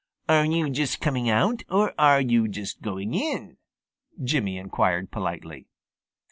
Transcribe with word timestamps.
"Are 0.27 0.47
you 0.47 0.71
just 0.71 0.99
coming 0.99 1.29
out, 1.29 1.61
or 1.69 1.93
are 1.95 2.21
you 2.21 2.47
just 2.47 2.81
going 2.81 3.13
in?" 3.13 3.57
Jimmy 4.23 4.57
inquired 4.57 5.11
politely. 5.11 5.67